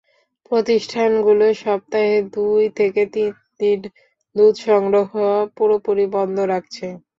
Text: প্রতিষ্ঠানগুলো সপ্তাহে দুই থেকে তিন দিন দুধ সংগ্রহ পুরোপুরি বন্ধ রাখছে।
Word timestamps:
প্রতিষ্ঠানগুলো 0.45 1.45
সপ্তাহে 1.61 2.15
দুই 2.35 2.63
থেকে 2.79 3.01
তিন 3.13 3.31
দিন 3.59 3.79
দুধ 4.35 4.55
সংগ্রহ 4.67 5.09
পুরোপুরি 5.57 6.05
বন্ধ 6.15 6.37
রাখছে। 6.51 6.85